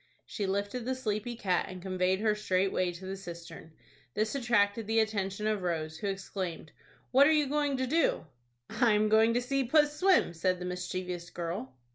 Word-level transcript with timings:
She 0.25 0.47
lifted 0.47 0.83
the 0.85 0.95
sleepy 0.95 1.35
cat, 1.35 1.67
and 1.69 1.79
conveyed 1.79 2.21
her 2.21 2.33
straightway 2.33 2.91
to 2.93 3.05
the 3.05 3.15
cistern. 3.15 3.73
This 4.15 4.33
attracted 4.33 4.87
the 4.87 4.99
attention 4.99 5.45
of 5.45 5.61
Rose, 5.61 5.99
who 5.99 6.07
exclaimed, 6.07 6.71
"What 7.11 7.27
are 7.27 7.31
you 7.31 7.45
going 7.45 7.77
to 7.77 7.85
do?" 7.85 8.25
"I 8.67 8.93
am 8.93 9.09
going 9.09 9.35
to 9.35 9.41
see 9.43 9.63
puss 9.63 9.95
swim," 9.95 10.33
said 10.33 10.57
the 10.57 10.65
mischievous 10.65 11.29
girl. 11.29 11.75